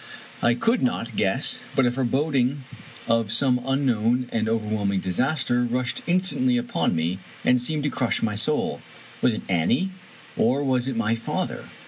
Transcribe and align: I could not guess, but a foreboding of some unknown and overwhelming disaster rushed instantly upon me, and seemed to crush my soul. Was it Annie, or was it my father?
I 0.41 0.55
could 0.55 0.81
not 0.81 1.15
guess, 1.15 1.59
but 1.75 1.85
a 1.85 1.91
foreboding 1.91 2.63
of 3.07 3.31
some 3.31 3.61
unknown 3.63 4.27
and 4.33 4.49
overwhelming 4.49 4.99
disaster 4.99 5.63
rushed 5.63 6.01
instantly 6.07 6.57
upon 6.57 6.95
me, 6.95 7.19
and 7.45 7.61
seemed 7.61 7.83
to 7.83 7.91
crush 7.91 8.23
my 8.23 8.33
soul. 8.33 8.81
Was 9.21 9.35
it 9.35 9.43
Annie, 9.47 9.91
or 10.35 10.63
was 10.63 10.87
it 10.87 10.95
my 10.97 11.13
father? 11.13 11.69